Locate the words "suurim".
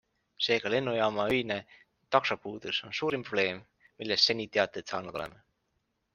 3.01-3.27